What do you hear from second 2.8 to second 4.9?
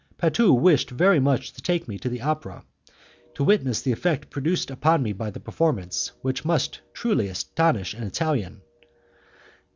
order to witness the effect produced